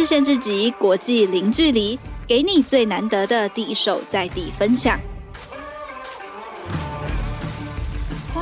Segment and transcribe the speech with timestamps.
[0.00, 4.98] 日线之集，国际零距离，给你最难得的第一手在地分享。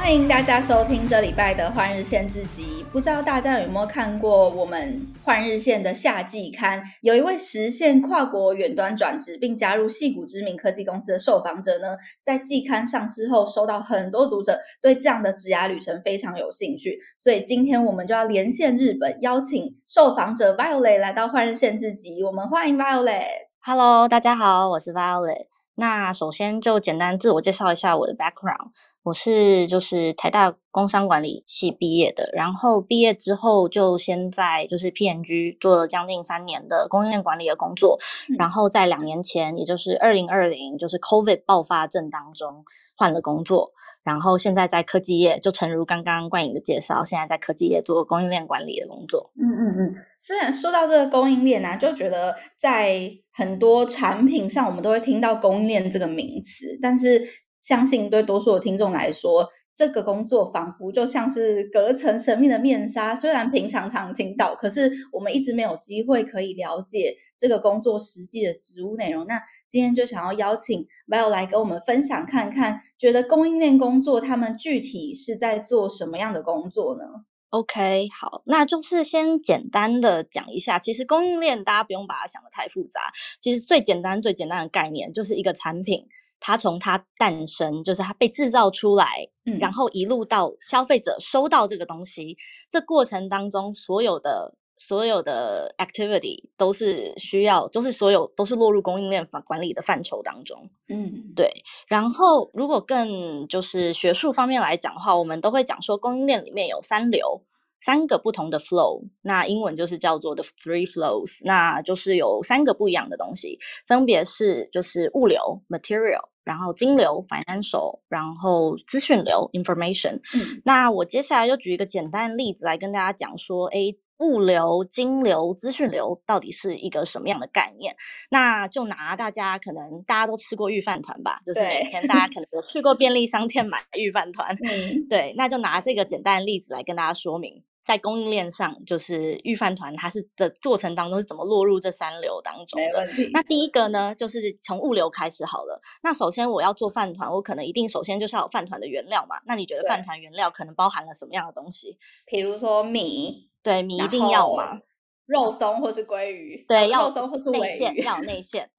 [0.08, 2.82] 欢迎大家收听这礼拜的《换日线》之集。
[2.90, 6.82] 不知道大家有没有看过我们《换日线》的夏季刊？
[7.02, 16.98] 有一位实现跨国远端转职并加入矽谷知名科技公司的受访者呢，在季刊上市后，收到很多读者对这样的职涯旅程非常有兴趣。
[17.18, 22.24] 所以今天我们就要连线日本，邀请受访者 Violet 来到《换日线》之集。
[22.24, 23.26] 我们欢迎 Violet。
[23.60, 25.48] Hello，大家好，我是 Violet。
[25.74, 28.70] 那首先就简单自我介绍一下我的 background。
[29.08, 37.98] 我是就是台大工商管理系毕业的，然后毕业之后就先在就是 PNG 做了将近三年的供应链管理的工作，
[38.28, 42.64] 嗯、然后在两年前，也就是二零二零，就是 COVID 爆发症当中
[42.96, 49.30] 换了工作，然后现在在科技业，就诚如刚刚冠颖的介绍，现在在科技业做供应链管理的工作。
[49.40, 57.22] 嗯嗯嗯，虽然说到这个供应链啊，就觉得在很多产品上我们都会听到供应链这个名词，但是。
[57.60, 63.14] 相信对多数的听众来说，这个工作仿佛就像是隔层神秘的面纱。
[63.14, 69.26] 虽然平常常听到，可是我们一直没有机会可以了解这个工作实际的职务内容。
[69.26, 77.04] 那今天就想要邀请 Val 来跟我们分享看看，觉得供应链工作他们具体是在做什么样的工作呢
[77.50, 83.00] ？OK，好，那就是先简单的讲一下，其实供应链大家不用把它想得太复杂，
[83.40, 86.06] 其实最简单最简单的概念就是一个产品。
[86.40, 92.36] 它从它诞生，就是它被制造出来，嗯，然后一路到消费者收到这个东西，
[92.70, 101.50] 这过程当中所有的所有的 activity 都是需要，都是所有都是落入供应链管理的范畴当中，嗯，对。
[101.88, 107.42] 然后如果更就是学术方面来讲的话，我们都会讲说供应链里面有三流。
[107.80, 120.20] 三个不同的 flow，那英文就是叫做 the three flows，那就是有三个不一样的东西，分别是就是物流 material，然后金流 financial，然后资讯流 information。
[120.34, 127.94] 嗯，那我接下来就举一个简单的例子来跟大家讲说，诶，物流、金流、资讯流到底是一个什么样的概念？
[128.30, 137.62] 那就拿大家可能大家都吃过御饭团吧，就是每天大家可能有去过便利商店买御饭团， 嗯，对，那就拿这个简单的例子来跟大家说明。
[137.84, 143.08] 在供应链上，就是御饭团，它是的过程当中是怎么落入这三流当中的？
[143.32, 145.80] 那第一个呢，就是从物流开始好了。
[146.02, 149.40] 那首先我要做饭团，我可能一定首先就是要有饭团的原料嘛。
[149.46, 151.96] 那你觉得饭团原料可能包含了什么样的东西？
[152.26, 154.80] 比如说米，对，米一定要嘛。
[155.26, 158.70] 肉松或是鲑鱼，对，要肉松或是内馅，要内 馅。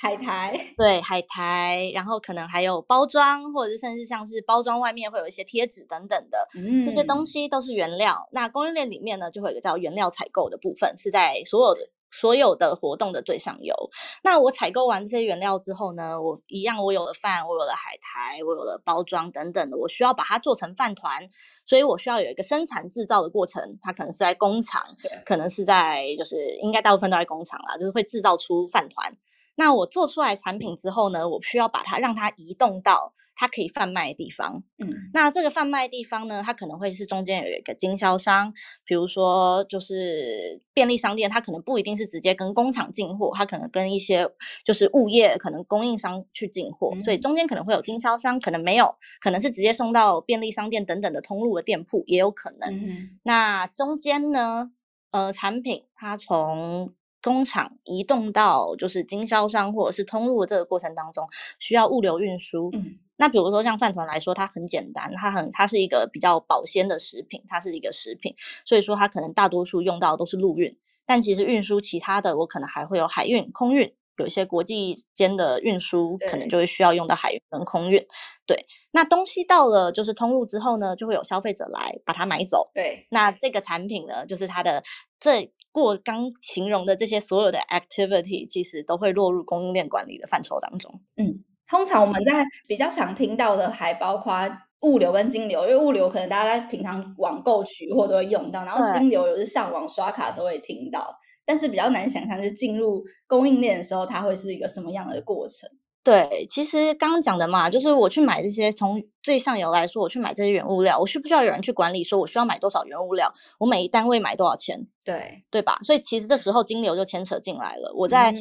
[0.00, 8.28] 海苔，对，海苔，然后可能还有包装，或者是甚至像是包装外面会有一些贴纸等等的，嗯，这些东西都是原料。
[8.30, 13.74] 那供应链里面呢，就会有一个叫原料采购的部分，是在所有的所有的活动的最上游。
[14.22, 21.28] 那我采购完这些原料之后呢，我一样，我有了饭，我有了海苔，我有了包装等等的，我需要把它做成饭团，
[21.64, 24.82] 所以我需要有一个生产制造的过程，它可能是在工厂，
[25.24, 29.16] 可能是在就是应该大部分都在工厂啦，就是会制造出饭团。
[29.56, 34.64] 那我做出来产品之后呢，我需要把它让它移动到它可以贩卖的地方。
[34.78, 38.52] 嗯，那这个贩卖的地方呢，它可能会是中间有一个经销商，
[38.84, 44.28] 比如说就是便利商店，它可能不一定是直接跟工厂进货，它可能跟一些
[44.64, 52.74] 就是物业可能供应商去进货，嗯，所以中间可能会有经销商，可能没有，可能是直接送到便利商店等等的通路的店铺也有可能。
[52.74, 54.72] 嗯，那中间呢，
[55.12, 56.92] 呃，产品它从
[57.22, 62.70] 工厂移动到就是经销商或者是通路的这个过程当中，需要物流运输。
[62.72, 68.34] 嗯，那比如说像饭团来说，它很简单，它很它是一个比较保鲜的食品，它是一个食品，
[68.64, 70.76] 所以说它可能大多数用到的都是陆运。
[71.04, 78.06] 但其实运输其他的，我可能还会有海运、空运，有一些国际间的运输可能就会需要用到海运跟空运。
[78.46, 82.70] 对，那东西到了就是通路之后呢，就会有消费者来把它买走。
[82.74, 84.82] 对，那这个产品呢，就是它的
[85.18, 91.00] 这过刚形容的这些所有的 activity，其实都会落入供应链管理的范畴当中。
[91.16, 94.34] 嗯，通常我们在比较常听到的还包括
[94.80, 101.12] 物流跟金流，因为物流可能大家在平常网购取货都会用到，然后金流有时上网刷卡的时候会听到，
[101.44, 105.68] 但是比较难想象，就是进入供应链的时候，它会是一个什么样的过程。
[106.04, 112.02] 对，其实刚刚讲的嘛，就是我去买这些，从最上游来说，我去买这些原物料，我需不需要有人去管理？
[112.02, 113.30] 说我需要买多少原物料？
[113.58, 114.86] 我每一单位买多少钱？
[115.08, 115.78] 对对吧？
[115.82, 117.90] 所以其实这时候金流就牵扯进来了。
[117.96, 118.34] 我在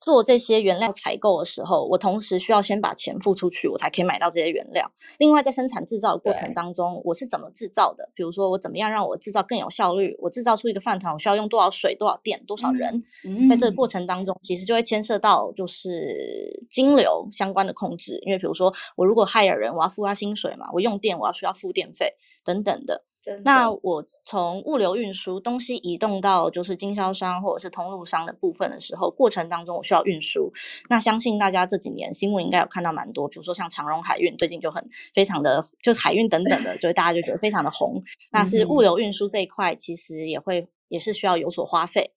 [0.00, 4.90] 做这些原料采购的时候，我同时需要先把钱付出去，我才可以买到这些原料。
[5.18, 8.10] 另外，在生产制造的过程当中，我是怎么制造的？
[8.14, 10.16] 比如说，我怎么样让我制造更有效率？
[10.18, 13.04] 我制造出一个饭团，我需要用多少水、多少电、多少人？
[13.26, 18.18] 嗯、在这个过程当中，其实就会牵涉到就是金流相关的控制。
[18.24, 23.04] 因为比如说，我如果 hire 人，我要付他薪水嘛，我用电，我要需要付电费等等的。
[23.44, 30.52] 那我从物流运输东西移动到就是经销商或者是通路商的部分的时候，过程当中我需要运输。
[30.88, 38.02] 那相信大家这几年新闻应该有看到蛮多，比如说像长荣海运最近就很非常的，就海运等等的，就大家就觉得非常的红。
[38.30, 42.12] 那是物流运输这一块其实也会也是需要有所花费。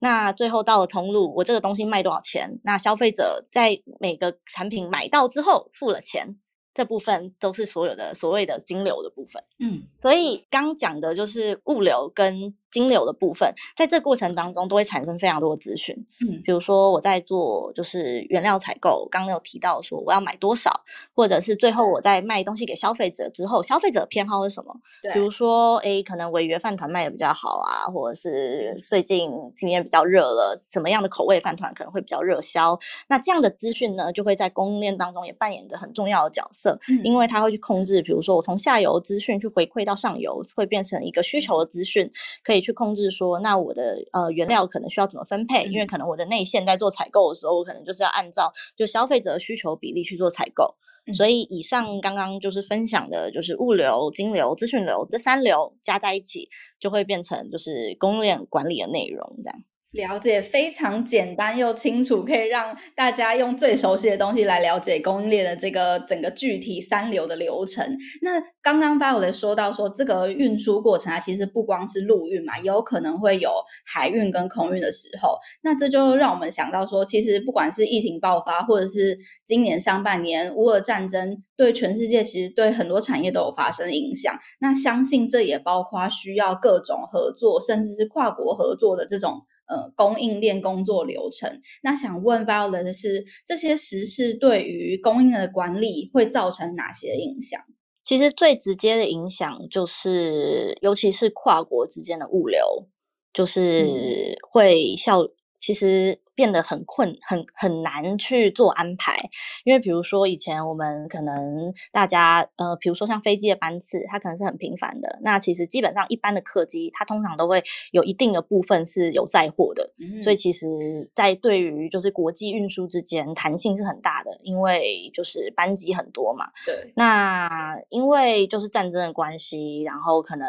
[0.00, 2.60] 那最后到了通路，我这个东西卖多少钱？
[2.62, 6.38] 那消费者在每个产品买到之后付了钱。
[6.78, 20.82] 这部分都是所有的所谓的金流的部分，嗯，所以刚讲的就是物流跟金流的部分，在这过程当中都会产生非常多的资讯，嗯，比如说我在做就是原料采购，刚刚有提到说我要买多少，
[21.14, 24.74] 或者是最后我在卖东西给消费者之后，消费者的偏好是什么？
[25.02, 32.78] 对，比如说诶，可能违约饭团卖的比较好啊，或者是最近今年比较热了，什么样的口味饭团可能会比较热销？
[33.08, 42.10] 那这样的资讯呢，就会在供应链当中也扮演着很重要的角色，嗯，因为它会去控制，比如说我从下游资讯去回馈到上游，会变成一个需求的资讯，
[42.44, 42.58] 可以。
[42.68, 45.64] 去控制说，那我的呃原料可能需要怎么分配？
[45.64, 50.74] 因为可能我的内线在做采购的时候，我可能就是要按照就消费者需求比例去做采购。
[51.14, 59.58] 所以以上刚刚就是分享的，就是物流、金流、资讯流这三流加在一起，就会变成就是供应链管理的内容这样。
[59.92, 67.96] 了解，非常简单又清楚，可以让大家用最熟悉的东西来了解供应链的这个整个具体三流的流程。
[68.20, 73.50] 那刚刚 Violet 说到说，这个运输过程啊，其实不光是陆运嘛，也有可能会有
[73.86, 75.38] 海运跟空运的时候。
[75.62, 84.38] 那这就让我们想到说，其实不管是疫情爆发，或者是今年上半年乌俄战争，对全世界其实对很多产业都有发生影响。
[84.60, 89.40] 那相信这也包括需要各种合作，甚至是跨国合作的这种。
[89.68, 91.60] 呃，供应链工作流程。
[91.82, 97.60] 那想问 Violet 的是，这些实事对于供应链的管理会造成哪些影响？
[98.02, 102.88] 其实最直接的影响就是，尤其是跨国之间的物流，
[103.32, 106.20] 就是会效，嗯、其实。
[106.38, 109.18] 变得很困，很很难去做安排，
[109.64, 115.18] 因为比如说以前我们可能大家呃，比如说像飞机的班次，它可能是很频繁的。
[115.22, 120.68] 那其实基本上一般的客机，它通常都会有一定的部分是有载货的，嗯、所以其实，
[121.12, 126.46] 在对于就是国际运输之间弹性是很大的，因为就是班机很多嘛。
[126.64, 126.92] 对。
[126.94, 130.48] 那因为就是战争的关系，然后可能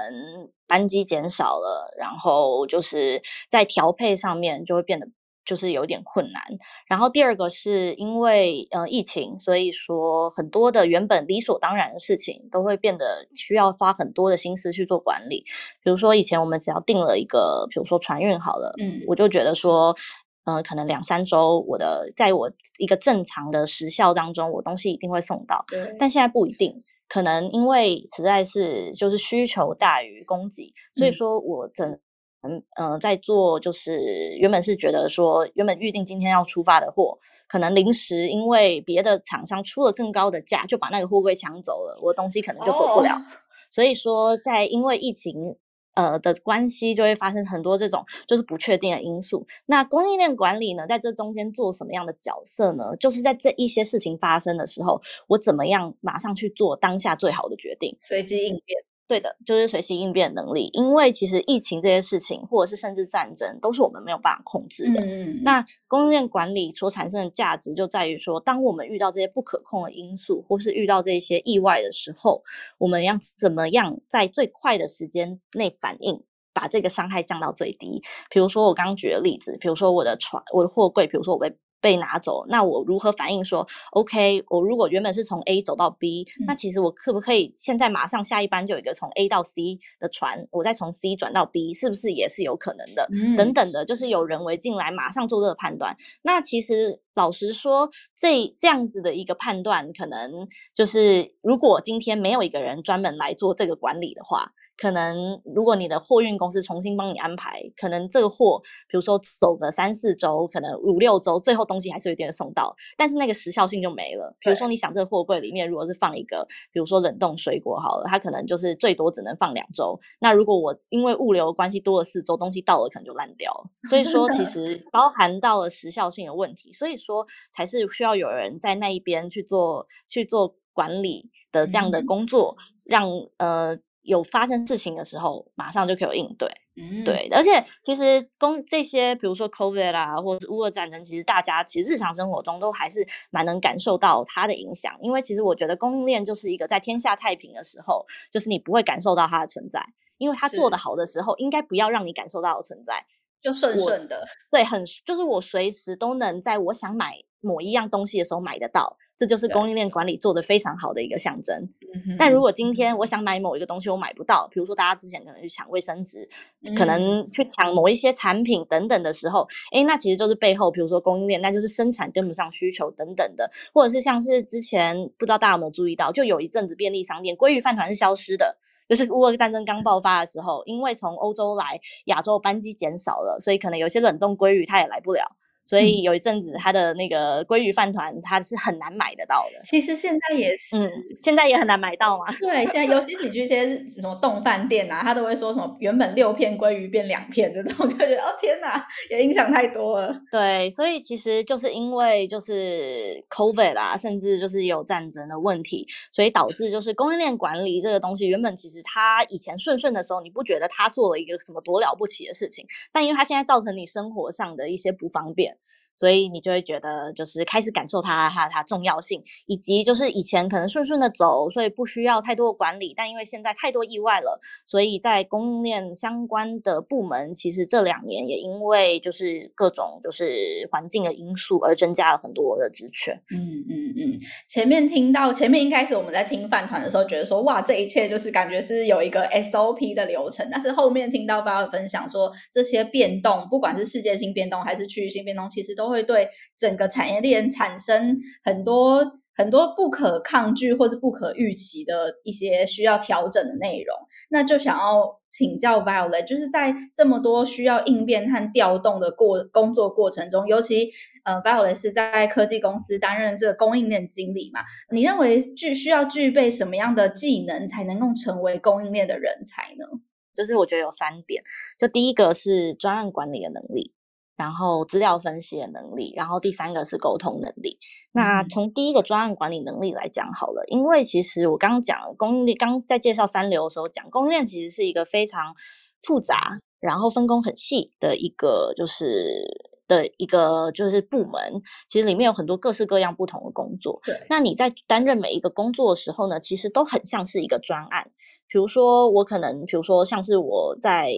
[0.67, 3.19] 班机减少了，然后就是
[3.49, 5.07] 在调配上面就会变得。
[5.45, 6.43] 就是有点困难，
[6.87, 15.43] 然后第二个是因为呃疫情，所以说很多的原本理所当然的事情都会变得需要花很多的心思去做管理。
[15.83, 19.95] 比如说以前我们只要定了一个，比如说船运好了，嗯，我就觉得说，
[20.43, 25.65] 呃，可能两三周，我的在我一个正常的时效当中，我东西一定会送到。
[25.67, 26.75] 对，但现在不一定，
[27.07, 32.01] 可能因为实在是就是需求大于供给，所以说我的。
[32.41, 43.11] 嗯嗯、呃，在做就是原本是觉得说，原本预定今天要出发的货，可能临时因为别的厂商出了更高的价，就把那个货柜抢走了，我的东西可能就走不了。
[43.11, 43.21] Oh.
[43.69, 45.57] 所以说，在因为疫情
[45.95, 49.45] 呃的关系，就会发生很多这种就是不确定的因素。
[49.65, 52.95] 那供应链管理呢，在这中间做什么样的角色呢？
[52.99, 58.81] 就是在这一些事情发生的时候，我怎么样马上去做当下最好的决定，随机应变。
[59.09, 60.69] 对的，就是随机应变能力。
[60.73, 65.01] 因为其实疫情这些事情，或者是甚至战争，都是我们没有办法控制的。
[65.03, 72.43] 嗯、那供应链管理所产生的价值，就在于说，当我们遇到这些不可控的因素，或是遇到这些意外的时候，
[72.77, 76.23] 我们要怎么样在最快的时间内反应，
[76.53, 78.03] 把这个伤害降到最低。
[78.29, 81.57] 比如说我刚刚举的例子，比如说我的船，我的货柜，比如说我被。
[81.81, 93.07] 被拿走，那我如何反应说？OK，我如果原本是从 A 走到 B，嗯，那其实我可不可以现在马上下一班就有一个从 A 到 C 的船，我再从 C 转到 B，是不是也是有可能的？
[93.11, 95.95] 嗯，等等的，就是有人为进来马上做这个判断。
[96.21, 97.01] 那其实。
[97.15, 104.53] 老实说，这这样子的一个判断，可能就是如果今天没有一个人专门来做这个管理的话。
[104.81, 114.33] 可能如果你的货运公司重新帮你安排，可能这个货，比如说走个三四周，可能五六周，最后东西还是有点送到，但是那个时效性就没了。
[114.39, 119.99] 比如说你想这个货柜里面如果是放一个，比如说冷冻水果好了，它可能就是最多只能放两周。
[120.21, 123.69] 那如果我因为物流关系多了四周，东西到了可能就烂掉了。
[123.89, 133.09] 所以说其 实包含到了时效性的问题，所以说才是需要有人在那一边去做去做管理的这样的工作，嗯、让
[133.39, 133.77] 呃。
[134.09, 136.49] 有发生事情的时候，马上就可以有应对。
[136.75, 144.91] 嗯，对，而且其实公这些，比如说 COVID 啦，或者乌俄战争，其实大家其实日常生活中都还是蛮能感受到它的影响。
[145.01, 149.85] 因为其实我觉得供应链就是一个在天下太平的时候，就是你不会感受到它的存在，
[150.17, 153.05] 因为它做得好的时候，应该不要让你感受到的存在，
[153.39, 154.25] 就顺顺的。
[154.49, 158.97] 对，很就是我随时都能在我想买某一样东西的时候买得到。
[159.19, 161.69] 这就是供应链管理做得非常好的一个象征。
[162.17, 166.29] 但如果今天我想买某一个东西，我买不到，比如说大家之前可能去抢卫生纸，
[166.77, 178.57] 可能去抢某一些产品等等的时候，诶，那其实就是背后，比如说供应链，那就是生产跟不上需求等等的，或者是像是之前不知道大家有没有注意到，就有一阵子便利商店鲑鱼饭团是消失的，
[178.87, 185.35] 就是乌俄战争刚爆发的时候，因为从欧洲来亚洲班机减少了，所以可能有些冷冻鲑鱼它也来不了。
[185.69, 189.61] 所以有一阵子，他的那个鲑鱼饭团，他是很难买得到的。
[189.63, 192.25] 其实现在也是，嗯，现在也很难买到嘛。
[192.39, 200.19] 对，现在尤其是去一些什么冻饭店啊，他都会说什么原本六片鲑鱼变两片这种， 就觉得哦天哪，也影响太多了。
[200.31, 215.55] 对，所以其实就是因为就是 COVID 啦，甚至就是有战争的问题，所以导致就是供应链管理这个东西，原本其实它以前顺顺的时候，你不觉得它做了一个什么多了不起的事情，但因为它现在造成你生活上的一些不方便。
[215.93, 222.93] 所以你就会觉得，就是开始感受它它它重要性，以及就是以前可能顺顺的走，所以不需要太多的管理。
[222.95, 233.21] 但因为现在太多意外了，所以在供应链相关的部门，其实这两年也因为就是各种就是环境的因素而增加了很多的职权。
[233.31, 234.19] 嗯嗯嗯。
[234.47, 240.47] 前面听到前面一开始我们在听饭团的时候，觉得说哇，这一切就是感觉是有一个 SOP 的流程。
[240.51, 245.89] 但是后面听到 Violet 分享说，这些变动，不管是世界性变动还是区域性变动，其实都。
[245.89, 253.97] 会对整个产业链产生很多很多不可抗拒或是不可预期的一些需要调整的内容。
[254.29, 260.91] 那就想要请教 Violet，就是在这么多需要应变和调动的过工作过程中，尤其
[261.23, 264.59] 呃，Violet 是在科技公司担任这个供应链经理嘛？
[264.91, 269.87] 你认为具需要具备什么样的技能才能够成为供应链的人才呢？
[270.35, 271.41] 就是我觉得有三点，
[271.79, 273.91] 就第一个是专案管理的能力。
[274.39, 277.77] 然后资料分析的能力，然后第三个是沟通能力。
[278.13, 285.53] 那从第一个专案管理能力来讲好了，因为其实我刚刚讲供应链，刚在介绍三流的时候讲供应链其实是一个非常
[286.01, 289.43] 复杂，然后分工很细的一个就是
[289.89, 291.61] 的一个就是部门。
[291.89, 293.99] 其实里面有很多各式各样不同的工作。
[294.05, 298.09] 对，那你在担任每一个工作的时候呢，其实都很像是一个专案。
[298.47, 301.11] 比如说我可能，比如说像是我在。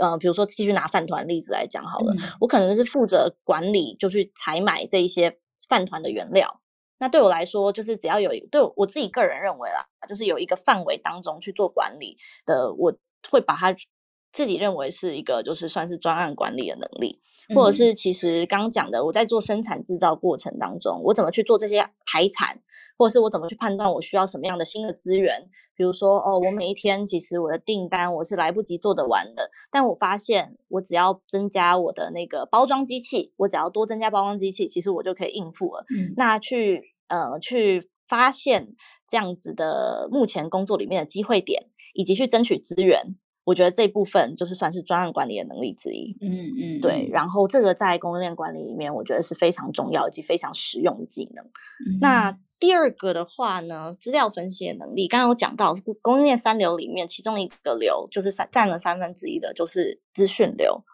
[0.00, 5.38] 呃，比如说继续拿饭团例子来讲好了，嗯、我可能是负责管理，就去采买这一些
[5.68, 6.60] 饭团的原料。
[6.98, 12.92] 那对我来说，就是只要有一对我自己个人认为啦，就是有一个范围当中去做管理的，我
[13.30, 13.74] 会把它
[14.32, 17.20] 自己认为是一个就是算是专案管理的能力，
[17.54, 22.60] 或者是其实刚刚讲的，我在做生产制造过程当中，我怎么去做这些排产，
[22.96, 25.48] 或者是我怎么去判断我需要什么样的新的资源。
[25.74, 35.86] 比如说，哦，我每一天其实我的订单我是来不及做得完的，但我发现我只要增加我的那个包装机器，我只要多增加包装机器，其实我就可以应付了。
[35.96, 38.74] 嗯，那去呃去发现
[39.08, 43.16] 这样子的目前工作里面的机会点，以及去争取资源，
[43.50, 46.16] 我觉得这部分就是算是专案管理的能力之一。
[46.20, 47.08] 嗯嗯，对。
[47.10, 51.44] 然后这个在供应链管理里面，我觉得是非常重要以及非常实用的技能。
[51.44, 60.84] 嗯，那第二个的话呢，资料分析的能力，刚刚有讲到供应链三流里面，其中一个流就是三占了三分之一的，就是资讯流。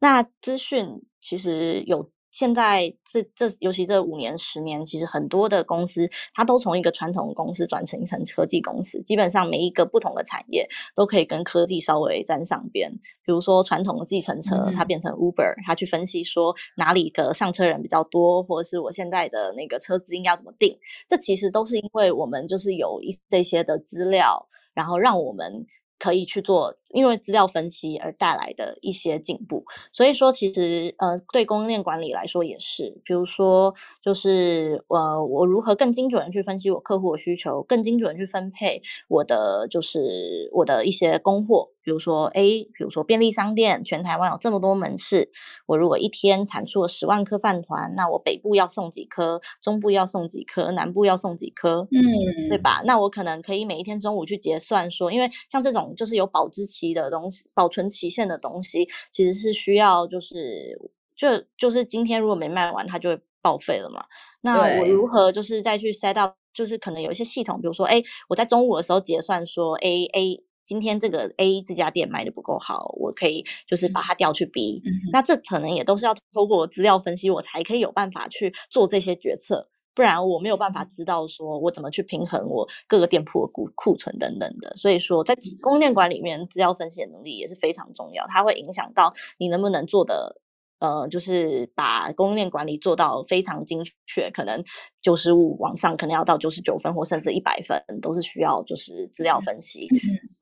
[0.00, 2.10] 那资讯其实有。
[2.36, 9.02] 现在这这，尤其这五年十年，其实很多的公司，它都从一个传统公司转成成科技公司。
[9.04, 12.92] 基本上每一个不同的产业都可以跟科技稍微沾上边。
[13.24, 20.78] 比如说传统的计程车，它变成 Uber，它去分析说哪里的上车人比较多，或者是我现在的那个车子应该要怎么定。
[21.08, 25.64] 这其实都是因为我们就是有一这些的资料，然后让我们
[25.98, 29.64] 可以去做，因为资料分析而带来的一些进步。
[29.92, 41.70] 所以说，其实呃，对供应链管理来说也是，比如说，就是呃，我如何更精准的去分析我客户的需求，更精准的去分配我的就是我的一些供货。
[41.82, 45.30] 比如说 A，比如说便利商店，全台湾有这么多门市，
[45.66, 52.82] 我如果一天产出了十万颗饭团，那我北部要送几颗，中部要送几颗，南部要送几颗，嗯，对吧？
[52.84, 55.85] 那我可能可以每一天中午去结算说，因为像这种。
[55.94, 60.78] 就是有保质期的东西，保存期限的东西，其实是需要，就是
[61.14, 64.04] 就就是今天如果没卖完，它就会报废了嘛。
[64.40, 74.90] 那我如何就是再去 set up，就是可能有一些系统，比如说，哎，我在中午的时候结算说，A A 今天这个 A 这家店卖的不够好，我可以就是把它调去 B，嗯。
[75.12, 79.68] 那这可能也都是要透过资料分析，我才可以有办法去做这些决策。
[79.96, 90.38] 不然我没有办法知道说我怎么去平衡我各个店铺的库库存等等的，所以说在供应链管理里面，资料分析的能力也是非常重要，它会影响到你能不能做的，
[90.80, 94.62] 呃，就是把供应链管理做到非常精确，可能
[95.00, 99.88] 九十五往上，可能要到九十九分或甚至一百分，都是需要就是资料分析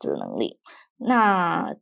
[0.00, 0.58] 这个能力。
[0.96, 1.74] 那。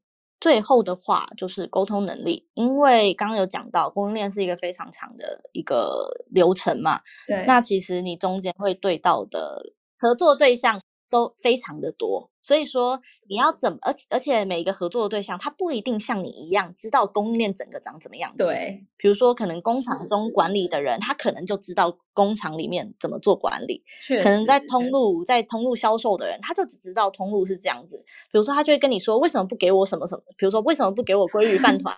[0.43, 9.63] 最后的话就是沟通能力，因为刚刚有讲到供应链是一个非常长的一个流程嘛，对，那其实你中间会对到的
[9.97, 10.83] 合作对象
[11.13, 12.31] 都非常的多。
[12.41, 18.33] 所以说你要怎么，而且而且每一个合作的对象，他不一定像你一样知道供应链整个长怎么样。
[18.37, 23.85] 对，比如说可能工厂中管理的人，他可能就知道工厂里面怎么做管理。
[24.21, 28.05] 可能在通路在通路销售的人，他就只知道通路是这样子。
[28.33, 30.23] 比如说他就会跟你说，为什么不给我什么什么？
[30.37, 31.97] 比如说为什么不给我鲑鱼饭团？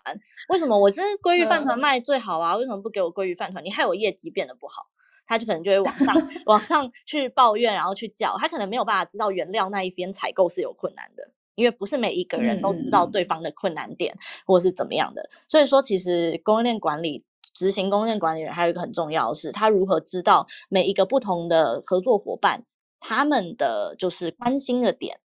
[0.50, 2.54] 为什么我这鲑鱼饭团卖最好啊？
[2.58, 3.64] 为什么不给我鲑鱼饭团？
[3.64, 4.88] 你害我业绩变得不好。
[5.26, 14.16] 他就可能就会往上往上去抱怨，然后去叫他可能没有办法知道原料那一边采购是有困难的，因为不是每一个人都知道对方的困难点
[14.46, 15.22] 或者是怎么样的。
[15.22, 15.30] 嗯。
[15.48, 22.64] 所以说，其实供应链管理执行供应链管理人还有一个很重要的是，他如何知道每一个不同的合作伙伴
[23.00, 25.20] 他们的就是关心的点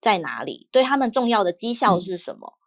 [0.00, 2.54] 在哪里，对他们重要的绩效是什么？
[2.56, 2.62] 嗯。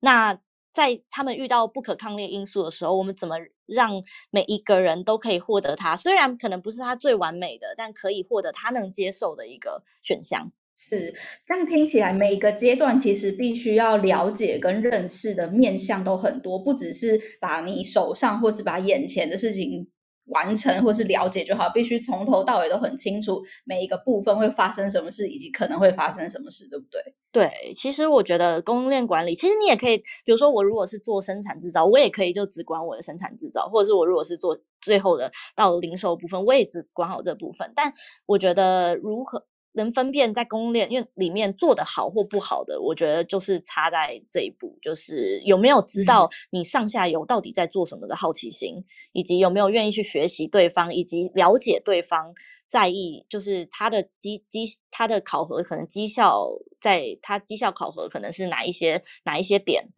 [0.00, 0.38] 那。
[0.76, 3.90] 在他们遇到不可抗力因素的时候，我们怎么让
[4.28, 5.96] 每一个人都可以获得它？
[5.96, 10.52] 虽然可能不是它最完美的，但可以获得他能接受的一个选项。
[10.74, 11.14] 是
[11.46, 19.88] 这样听起来，每一个阶段其实必须要了解跟认识的面向都很多，不只是把你手上或是把眼前的事情
[20.26, 27.00] 完成或是了解就好，必须从头到尾都很清楚每一个部分会发生什么事，以及可能会发生什么事，对不对？
[27.32, 37.70] 对，其实我觉得供应链管理，其实你也可以，比如说我如果是做生产制造，我也可以就只管我的生产制造，或者是我如果是做最后的到零售部分，我也只管好这部分。
[37.76, 37.92] 但
[38.24, 39.44] 我觉得如何
[39.76, 52.34] 能分辨在供应链，因为里面做的好或不好的，我觉得就是差在这一步，就是有没有知道你上下游到底在做什么的好奇心，嗯、以及有没有愿意去学习对方，以及了解对方。
[52.66, 56.48] 在意就是他的绩绩，他的考核可能绩效，
[56.80, 59.90] 在他绩效考核可能是哪一些哪一些点？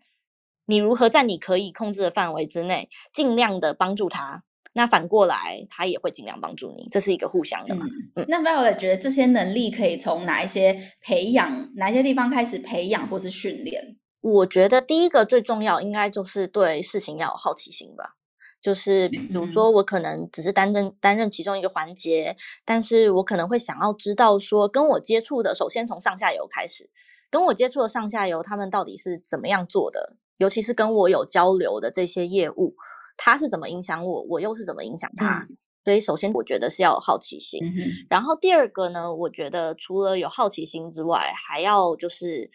[0.67, 4.45] 你如何在你可以控制的范围之内，尽量的帮助他？
[4.79, 7.85] 那反过来，他也会尽量帮助你，这是一个互相的嘛？
[8.15, 13.97] 嗯，嗯，那 Violet 觉得这些能力可以从哪一些培养，哪些地方开始培养或是训练？
[14.21, 18.15] 我觉得第一个最重要，应该就是对事情要有好奇心吧。
[18.63, 26.89] 就是比如说，我可能只是担任担任其中一个环节，但是我可能会想要知道说，跟我接触的，首先从上下游开始，
[27.33, 30.15] 跟我接触的上下游，他们到底是怎么样做的？
[30.39, 32.77] 尤其是跟我有交流的这些业务，
[33.19, 35.47] 他是怎么影响我，我又是怎么影响他？
[35.51, 35.59] 嗯。
[35.85, 37.61] 所以，首先我觉得是要有好奇心。
[37.63, 37.75] 嗯。
[38.09, 42.51] 然后第二个呢，我觉得除了有好奇心之外，还要就是。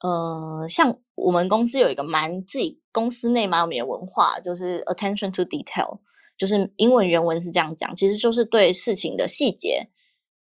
[0.00, 6.00] 呃，像我们公司有一个蛮自己公司内蛮有名的文化，就是 attention to detail，
[6.36, 9.88] 就是英文原文是这样讲，其实就是对事情的细节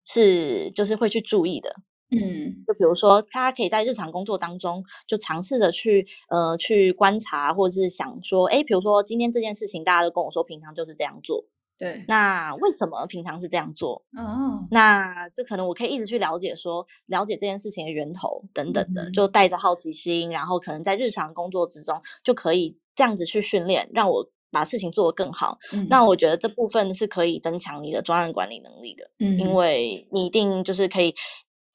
[0.06, 1.74] 是就是会去注意的。
[2.12, 11.46] 嗯，就比如说，他可以在日常工作当中就尝试着去呃去观察，或者是想说，诶，比如说今天这件事情，大家都跟我说平常就是这样做。
[11.78, 14.02] 对，那为什么平常是这样做？
[14.18, 25.58] 哦，那这可能我可以一直去了解说，说了解这件事情的源头等等的，嗯、就带着好奇心，然后可能在日常工作之中就可以这样子去训练，让我把事情做得更好。
[25.74, 31.14] 嗯、那我觉得这部分是可以增强你的专案管理能力的，嗯，因为你一定就是可以，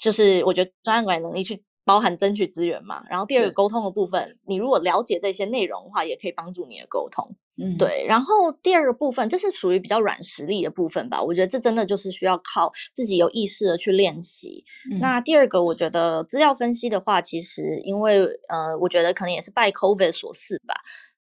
[0.01, 1.63] 就是我觉得专案管理能力去。
[1.83, 3.03] 包含争取资源嘛。
[3.11, 7.35] 然后第二个沟通的部分，你如果了解这些内容的话，也可以帮助你的沟通。
[7.57, 8.05] 嗯，对。
[8.07, 11.21] 然后第二个部分，这是属于比较软实力的部分吧。
[11.21, 14.65] 我觉得这真的就是需要靠自己有意识的去练习。
[14.93, 20.75] 嗯、那第二个，我觉得资料分析的话，其实因为呃，我觉得可能也是拜 COVID 所赐吧。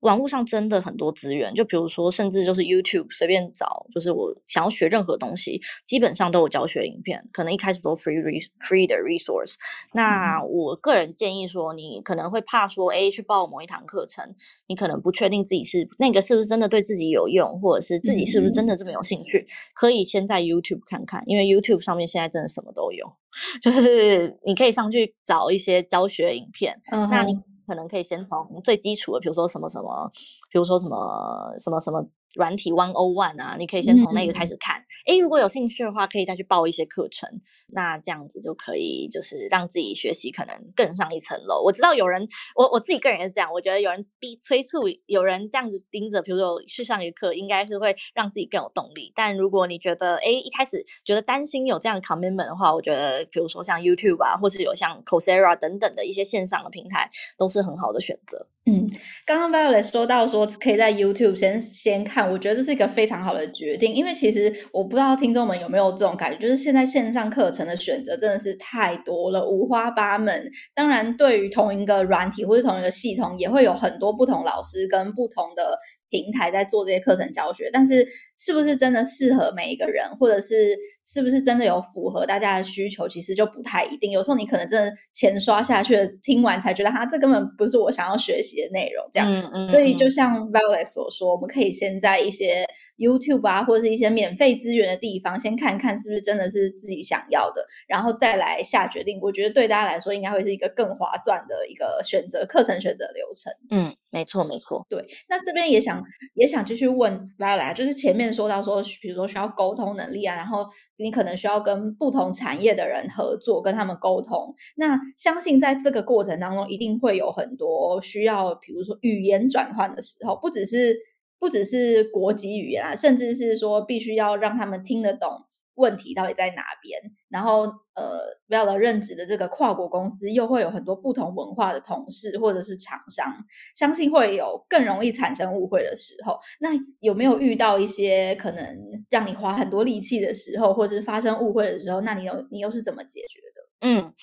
[0.01, 8.21] 网络上真的很多资源，就比如说，甚至就是 YouTube 随便找，就是我想要学任何东西，基本上都有教学影片，可能一开始都 free
[8.59, 9.55] free 的 resource。
[9.93, 14.35] 那我个人建议说，你可能会怕说，哎，去报某一堂课程，
[14.67, 23.05] 你可能不确定自己是那个是不是真的对自己有用，或者是自己是不是真的这么有兴趣，可以先在 YouTube 看看，因为 YouTube 上面现在真的什么都有，
[23.61, 27.39] 就是你可以上去找一些教学影片，嗯那你。
[27.71, 30.11] 可能可以先从最基础的，比如说什么什么，
[30.51, 32.05] 比如说什么什么什么。
[32.35, 34.77] 软体 One O One 啊，你可以先从那个开始看。
[35.05, 37.29] 哎、嗯，如果有兴趣的话，可以再去报一些课程。
[37.73, 41.61] 那这样子就可以，就是让自己学习可能更上一层楼。
[41.63, 43.49] 我知道有人，我我自己个人也是这样。
[43.51, 49.13] 我觉得有人逼催促，有人这样子盯着，比如说去上一个课，应该是会让自己更有动力。
[49.15, 58.47] 但如果你觉得，哎，一开始觉得担心有这样的 commitment 的话，我觉得，比如说像 YouTube 啊，或是有像 Coursera 等等的一些线上的平台，都是很好的选择。
[58.65, 58.87] 嗯，
[59.25, 70.47] 刚刚 Violet 说到说可以在 YouTube 先先看，我觉得这是一个非常好的决定，因为其实我不知道听众们有没有这种感觉，就是现在线上课程的选择真的是太多了，五花八门。
[70.75, 75.79] 当然，对于同一个软体或是同一个系统，也会有很多不同老师跟不同的。
[76.11, 78.05] 平台在做这些课程教学，但是
[78.37, 84.11] 是不是真的适合每一个人，或者是是不是真的有符合大家的需求，其实就不太一定。
[84.11, 89.03] 有时候你可能真的钱刷下去了，听完才觉得哈，这根本不是我想要学习的内容。
[89.11, 92.65] 这样，嗯嗯嗯、所以就像 Violet 所说，我们可以先在一些
[92.97, 99.17] YouTube 啊，或者是一些免费资源的地方，先看看是不是真的是自己想要的，然后再来下决定。
[99.21, 103.53] 我觉得对大家来说，应该会是一个更划算的一个选择课程选择流程。
[103.69, 103.95] 嗯。
[104.11, 104.85] 没错，没错。
[104.89, 106.03] 对，那这边也想
[106.35, 114.53] 也想继续问 Violet，就是前面说到说，比如说需要沟通能力啊，然后你可能需要跟不同产业的人合作，跟他们沟通。
[114.75, 120.97] 那相信在这个过程当中，一定会有很多需要，比如说语言转换的时候，不只是
[121.39, 125.29] 不只是国籍语言啊，甚至是说必须要让他们听得懂。
[125.75, 126.99] 问题到底在哪边？
[127.29, 127.61] 然后，
[127.93, 133.33] 呃，Violet 任职的这个跨国公司又会有很多不同文化的同事或者是厂商，
[133.75, 136.37] 相信会有更容易产生误会的时候。
[136.59, 138.65] 那有没有遇到一些可能
[139.09, 142.01] 让你花很多力气的时候，或者是发生误会的时候？
[142.01, 143.87] 那你有你又是怎么解决的？
[143.87, 144.13] 嗯，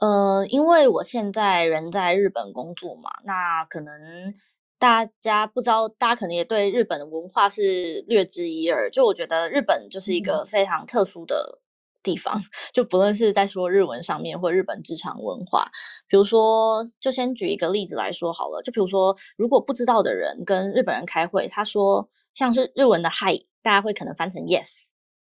[0.00, 3.92] 呃，因为我现在人在日本工作嘛，那可能。
[4.80, 8.90] 大家不知道，大家可能也对日本的文化是略知一二。
[8.90, 11.60] 就我觉得，日本就是一个非常特殊的
[12.02, 12.38] 地方。
[12.38, 15.70] 嗯、 就不论是在说日文上面，或日本职场文化，
[16.08, 18.62] 比如说，就先举一个例子来说好了。
[18.62, 24.66] 就比如说，如果不知道的人跟日本人开会，他说像是日文的 “hi”，大家会可能翻成 “yes”，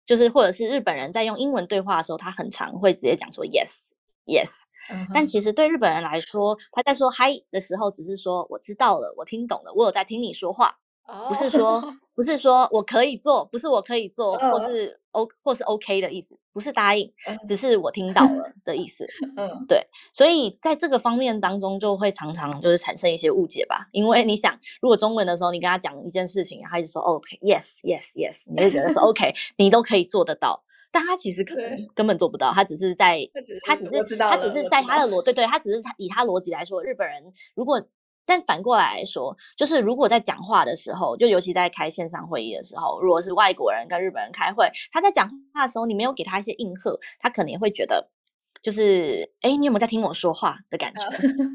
[0.06, 3.92] 就是或者是日本人在用英文对话的时候，他很常会直接讲说 “yes”，“yes”。
[4.26, 4.52] Yes,
[5.12, 10.76] 但其实对日本人来说，他在说嗨的时候，只是说我知道了，我听懂了，我有在听你说话，
[11.28, 11.82] 不是说
[12.14, 17.12] 不是说我可以做，不是我可以做，或是 O 或是 OK 的意思，不是答应，
[17.46, 19.06] 只是我听到了的意思。
[19.36, 23.88] 嗯，对，所以在这个方面当中，就会常常就是产生一些误解吧。
[23.92, 30.63] 因为你想，如果中文的时候你跟他讲一件事情，他一直说 OK，Yes，Yes，Yes，你就觉得说 OK，你都可以做得到。
[30.94, 33.60] 但他其实可能根本做不到，他只是在，他只是
[34.16, 37.20] 他只是在他的逻，对对，他只是以他逻辑来说，日本人
[37.56, 37.84] 如果，
[38.24, 48.08] 但反过来来说，就是如果在讲话的时候，就尤其在开线上会议的时候，如果是外国人跟日本人开会，他在讲话的时候，你没有给他一些应和，他可能也会觉得，
[48.62, 51.00] 就是，哎，你有没有在听我说话的感觉？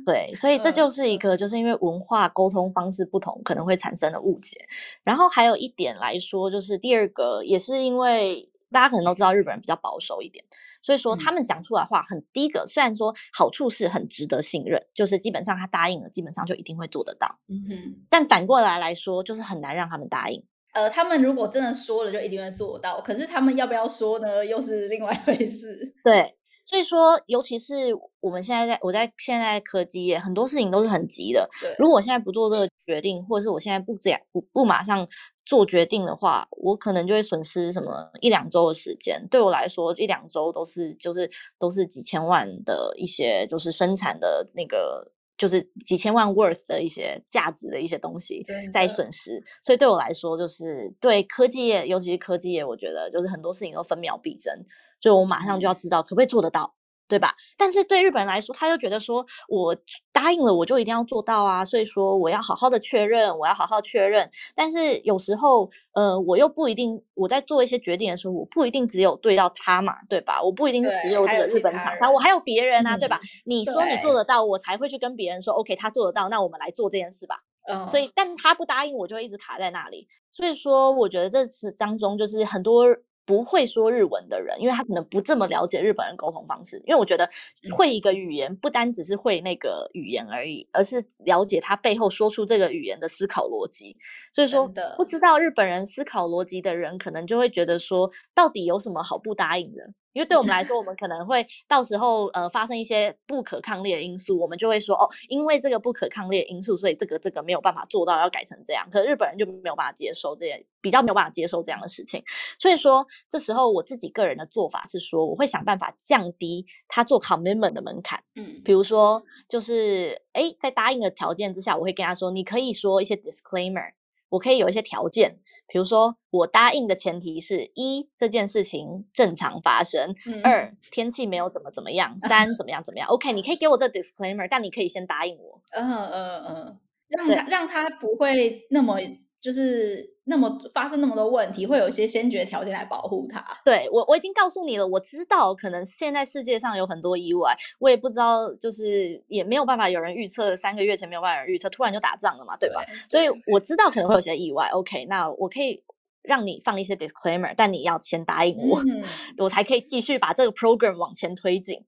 [0.05, 4.57] 对，所以这就是一个，就是因为文化沟通方式不同，可能会产生的误解。
[5.05, 8.48] 然后还有一点来说，就是第二个，也是因为。
[8.71, 10.43] 大家可能都知道日本人比较保守一点，
[10.81, 17.39] 所以说他们讲出来的话很第一个，虽然说好处是很值得信任，就是基本上他答应了，基本上就一定会做得到。
[17.47, 18.05] 嗯哼。
[18.09, 20.43] 但反过来来说，就是很难让他们答应。
[20.73, 23.01] 呃，他们如果真的说了，就一定会做到。
[23.01, 24.45] 可是他们要不要说呢？
[24.45, 25.95] 又是另外一回事。
[26.03, 27.87] 对，所以说，尤其是
[28.19, 31.49] 我们现在在我在现在科技业，很多事情都是很急的。
[31.59, 31.75] 对。
[31.79, 35.07] 如果我现在不做这个决定，或者是我现在不这样不不马上。
[35.45, 39.19] 做决定的话，我可能就会损失什么一两周的时间。
[39.31, 49.43] 对我来说，一两周都是就是都是几千万的一些，就是生产的那个，就是几千万 worth 的一些价值的一些东西在损失。
[49.63, 54.53] 所以对我来说，就是对科技业，尤其是科技业，我觉得就是很多事情都分秒必争，
[55.01, 56.75] 就我马上就要知道可不可以做得到。
[57.09, 57.33] 对吧？
[57.57, 59.75] 但是对日本人来说，他就觉得说，我
[60.13, 64.29] 答应了，我就一定要做到啊，所以说我要好好的确认，我要好好确认。
[64.53, 70.39] 但是有时候，呃，我又不一定，我在做一些决定的时候，我不一定只有对到他嘛，对吧？
[70.41, 73.19] 我不一定只有这个日本厂商，我还有别人啊，嗯、对吧？
[73.45, 77.39] 你说你做得到，我才会去跟别人说，OK，他做得到，那我们来做这件事吧。
[77.67, 80.07] 嗯，所以，但他不答应，我就会一直卡在那里。
[80.31, 82.85] 所以说，我觉得这次当中就是很多。
[83.29, 86.81] 不会说日文的人，因为他可能不这么了解日本人沟通方式。
[86.87, 87.29] 因为我觉得
[87.77, 93.95] 会一个语言，不单只是会那个语言而已，而是了解他背后说出这个语言的思考逻辑。
[94.33, 99.83] 所以说，不知道日本人思考逻辑的人，可能就会觉得说，到底有什么好不答应的？
[100.13, 108.87] 因为对我们来说，我们可能会到时候呃发生一些不可抗力的因素，我们就会说哦，因为这个不可抗力的因素，所以这个这个没有办法做到，要改成这样。
[108.91, 112.23] 可是日本人就没有办法接受这些，比较没有办法接受这样的事情。
[112.57, 118.23] 所以说，这时候我自己个人的做法是说，我会想办法降低他做 commitment 的门槛。
[118.35, 123.91] 嗯，比如说就是哎，在答应的条件之下，我会跟他说，你可以说一些 disclaimer。
[124.29, 133.07] 我可以有一些条件，比如说我答应的前提是一这件事情正常发生，嗯、二天气没有怎么怎么样，三怎么样怎么样。
[133.09, 135.61] OK，你可以给我这 disclaimer，但你可以先答应我。
[135.71, 138.97] 嗯嗯嗯，让他让他不会那么。
[139.41, 143.43] 就是那么发生那么多问题，会有一些先决条件来保护他。
[143.63, 152.83] 对，我我已经告诉你了，我知道可能现在世界上有很多意外，我也不知道，就是也没有办法有人预测三个月前没有办法预测，突然就打仗了嘛，对吧？
[152.85, 154.67] 对，所以我知道可能会有些意外。
[154.73, 155.83] OK，那我可以
[156.21, 159.03] 让你放一些 disclaimer，但你要先答应我，嗯、
[159.37, 161.85] 我才可以继续把这个 program 往前推进。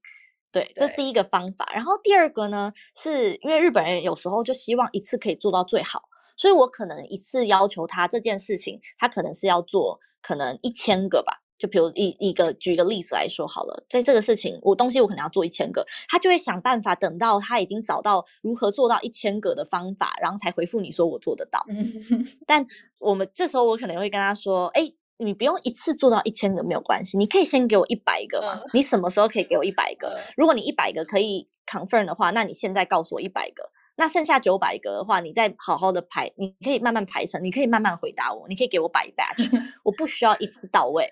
[0.54, 1.70] 对，这是第一个方法。
[1.74, 6.04] 然后第二个呢，是因为日本人有时候就希望一次可以做到最好。
[6.42, 11.44] 所以我可能一次要求他这件事情，他可能是要做可能一千个吧。
[11.60, 21.64] 就比如一一个举一个例子来说好了，在这个事情我东西我可能要做一千个，他就会想办法等到他已经找到如何做到一千个的方法，然后才回复你说我做得到。
[22.48, 22.66] 但
[22.98, 28.60] 我们这时候我可能会跟他说，哎，你不用一次做到一千个没有关系，你可以先给我一百个嘛。
[28.74, 30.20] 你什么时候可以给我一百个？
[30.36, 33.70] 如果你一百个可以 confirm 的话，那你现在告诉我一百个。
[33.96, 39.50] 那剩下九百个的话，你再好好的排，你可以慢慢排成，你可以慢慢回答我，你可以给我摆 batch，
[39.84, 41.08] 我不需要一次到位。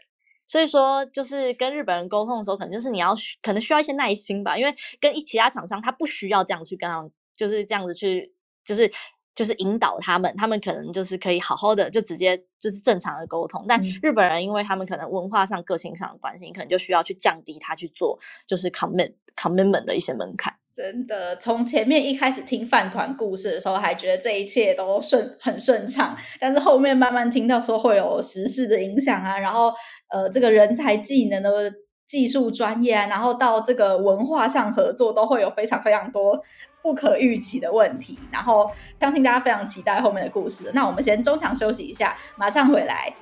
[0.48, 8.34] 所以说，就是跟日本人沟通的时候，可能就是你要可能需要一些耐心吧，因为跟一其他厂商他不需要这样去跟他们，就是这样子去，
[8.66, 8.92] 就是
[9.36, 13.64] 就是引导他们，他们可能就是可以好好的就直接就是正常的沟通。
[13.68, 20.59] 但日本人，因为他们可能文化上、个性上的关系，你可能就需要去降低他去做就是 commit commitment 的一些门槛。
[20.80, 29.74] 真的，从前面一开始听饭团故事的时候，还觉得这一切都顺很顺畅，但是后面慢慢听到说会有时事的影响啊，然后
[30.10, 31.70] 呃，这个人才技能的
[32.06, 36.42] 技术专业啊，然后到这个文化上合作，都会有非常非常多
[36.82, 40.72] 不可预期的问题，然后相信大家非常期待后面的故事。
[40.74, 43.14] 那我们先中场休息一下，马上回来。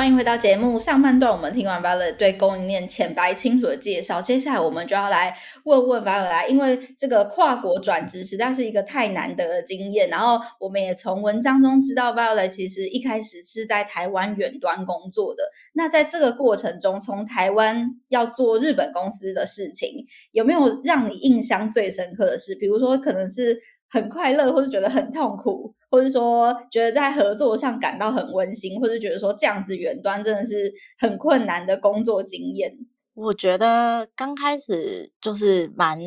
[0.00, 10.08] 欢迎回到节目上半段，我们听完 Violet 对供应链浅白清楚的介绍，接下来我们就要来问问 Violet，因为这个跨国转职实在是一个太难得的经验。
[10.08, 15.42] 然后我们也从文章中知道，Violet 其实一开始是在台湾远端工作的。
[15.74, 22.54] 那在这个过程中，从台湾要做日本公司的事情，有没有让你印象最深刻的事？
[22.54, 23.54] 比如说，可能是
[23.90, 25.74] 很快乐，或是觉得很痛苦？
[25.90, 32.78] 或者说，觉得在合作上感到很温馨，或者觉得说这样子远端真的是很困难的工作经验。
[33.14, 35.98] 我觉得刚开始就是蛮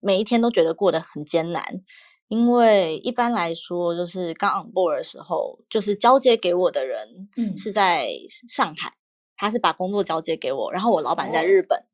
[0.00, 1.62] 每一天都觉得过得很艰难，
[2.28, 8.08] 因为一般来说就是刚 on board 的时候，就是交接给我的人是在
[8.48, 8.98] 上海，嗯、
[9.36, 11.84] 他是把工作交接给我，然后我老板在日本，哦、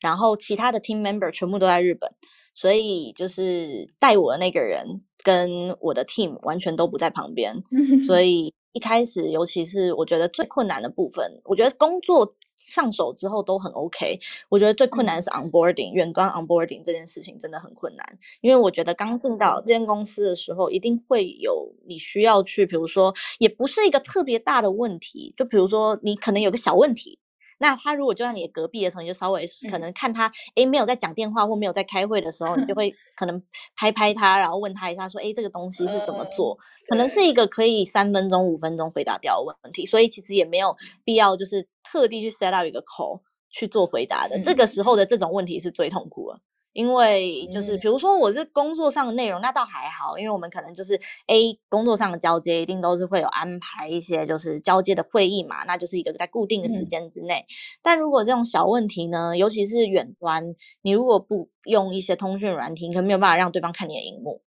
[0.00, 2.10] 然后其他的 team member 全部都在日本。
[2.54, 7.54] 所以就是带我的那个人跟我的 team 完全都不在旁边，
[8.06, 27.18] 所以一开始，尤其是我觉得最困难的部分，我觉得工作上手之后都很 OK，我觉得最困难的是 onboarding，远端 onboarding 这件事情真的很困难，因为我觉得刚进到这间公司的时候，一定会有你需要去，比如说也不是一个特别大的问题，就比如说你可能有个小问题。
[27.62, 33.40] 那他如果就在你的隔壁的时候，你就稍微可能看他，诶，没有在讲电话或没有在开会的时候，你就 会可能
[33.76, 36.58] 拍拍他，然后问他一下，说，诶，这个东西是怎么做？
[36.88, 44.40] 可能是一个可以三分钟、五分钟回答掉的问题，所以其实也没有必要就是特地去 set up 一个 call 去做回答的。
[44.42, 46.40] 这个时候的这种问题是最痛苦的，
[46.72, 57.40] 因为就是比如说我是工作上的内容，那倒还好，因为我们可能就是 A 工作上的交接，一定都是会有安排一些就是交接的会议嘛，那就是一个在固定的时间之内。
[57.40, 57.46] 嗯、
[57.82, 64.40] 但如果这种小问题呢，尤其是远端，你如果不用一些通讯软体，可能没有办法让对方看你的荧幕，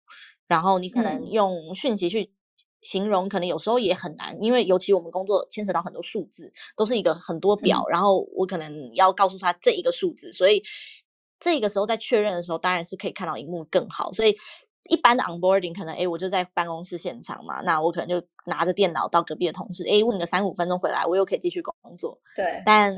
[0.48, 2.32] 然后你可能用讯息去
[2.82, 10.60] 形容，可能有时候也很难，因为尤其我们工作牵扯到很多数字，都是一个很多表，嗯、然后我可能要告诉他这一个数字，所以。
[11.38, 14.10] 这个时候在确认的时候，当然是可以看到荧幕更好。
[14.12, 14.34] 所以
[14.88, 22.18] 一般的 onboarding 可能，哎，我就在办公室现场嘛，那我可能就拿着电脑到隔壁的同事，哎，问个三五分钟回来，我又可以继续工作。
[22.34, 22.94] 对，但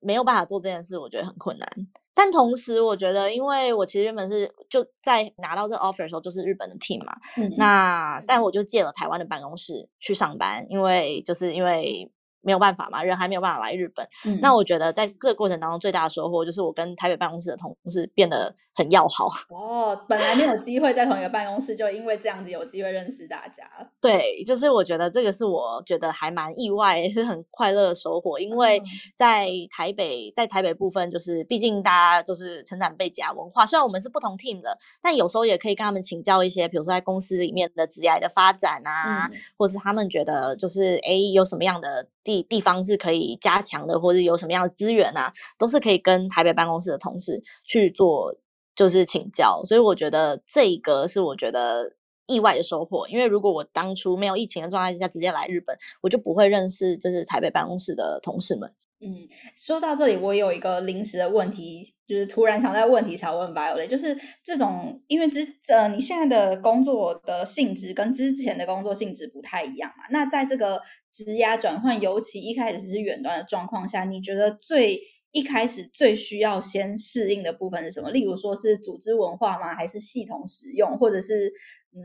[0.00, 1.68] 没有办法做这件事，我觉得很困难。
[2.12, 12.10] 但同时，我觉得，因为我其实原本是就在拿到这 offer 的时候，就是日本的 team 嘛，嗯、那但我就借了台湾的办公室去上班，因为就是因为。
[12.42, 14.06] 没有办法嘛，人还没有办法来日本。
[14.24, 19.28] 嗯、那我觉得在这个过程当中，最大的收获就是我跟台北办公室的同事变得很要好。
[19.50, 23.64] 哦，本来没有机会在同一个办公室，就因为这样子有机会认识大家。
[24.00, 28.38] 对，就是我觉得这个是我觉得还蛮意外，也是很快乐的收获。
[28.38, 28.82] 因为
[29.16, 42.06] 在台北，在台北部分，就是毕竟大家就是成长背景啊、文化，虽然我们是不同 team 的，但有时候也可以跟他们请教一些，比如说在公司里面的职业的发展啊，嗯、或是他们觉得就是哎有什么样的。
[42.22, 48.34] 地地方是可以加强的，或者有什么样的资源啊，都是可以跟台北办公室的同事去做，
[48.74, 49.62] 就是请教。
[49.64, 51.94] 所以我觉得这一个是我觉得
[52.26, 58.72] 意外的收获，因为如果我当初没有疫情的状态之下直接来日本，我就不会认识就是台北办公室的同事们。
[59.02, 78.10] 嗯，说到这里，我有一个临时的问题，就是突然想在问题想问 Violet，就是这种，因为之呃，你现在的工作的性质跟之前的工作性质不太一样嘛，那在这个职涯转换，尤其一开始是远端的状况下，你觉得最一开始最需要先适应的部分是什么？
[78.10, 79.72] 例如说是组织文化吗？
[79.72, 81.52] 还是系统使用，或者是
[81.94, 82.00] 嗯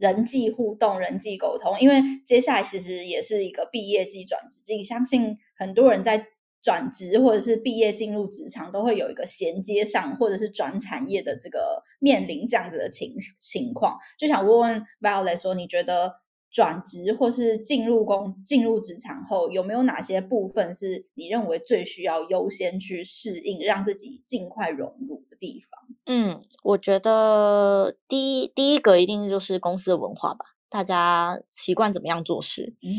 [0.00, 1.78] 人际互动、人际沟通？
[1.78, 6.26] 因为接下来其实也是一个毕业季转职季，相信很多人在。
[6.62, 13.98] 转职或者是毕业进入职场，都会有一个衔接上，或者是转产业的这个面临这样子的情情况。
[14.16, 16.12] 就想问问 Violet 说，你觉得
[16.50, 25.80] 转职或是进入工进入职场后，有没有哪些部分是你认为最需要优先去适应，让自己尽快融入的地方？
[26.06, 32.90] 嗯，我觉得第一第一个一定就是公司的文化吧，大家习惯怎么样做事，嗯，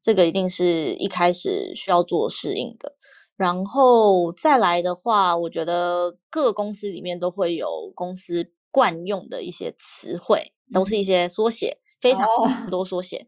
[0.00, 2.94] 这个一定是一开始需要做适应的。
[3.36, 12.26] 然后再来的话，我觉得各个公司里面都会有公司惯用的一些词汇，都是一些缩写，非常
[12.70, 13.26] 多缩写。